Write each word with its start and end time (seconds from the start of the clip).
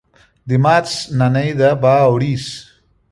Dimarts 0.53 0.95
na 1.19 1.27
Neida 1.35 1.69
va 1.83 1.91
a 1.99 2.09
Orís. 2.17 2.47